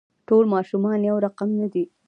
ټول 0.27 0.43
ماشومان 0.53 0.99
يو 1.09 1.17
رقم 1.25 1.49
نه 1.59 1.67
دي. 1.73 1.83